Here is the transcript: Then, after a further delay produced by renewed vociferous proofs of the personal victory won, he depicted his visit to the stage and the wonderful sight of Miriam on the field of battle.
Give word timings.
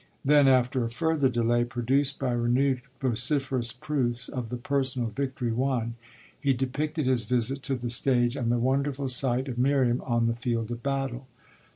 Then, 0.25 0.47
after 0.47 0.83
a 0.83 0.89
further 0.89 1.29
delay 1.29 1.63
produced 1.63 2.17
by 2.17 2.31
renewed 2.31 2.81
vociferous 2.99 3.71
proofs 3.71 4.29
of 4.29 4.49
the 4.49 4.57
personal 4.57 5.09
victory 5.11 5.51
won, 5.51 5.93
he 6.39 6.53
depicted 6.53 7.05
his 7.05 7.25
visit 7.25 7.61
to 7.61 7.75
the 7.75 7.91
stage 7.91 8.35
and 8.35 8.51
the 8.51 8.57
wonderful 8.57 9.09
sight 9.09 9.47
of 9.47 9.59
Miriam 9.59 10.01
on 10.01 10.25
the 10.25 10.33
field 10.33 10.71
of 10.71 10.81
battle. 10.81 11.27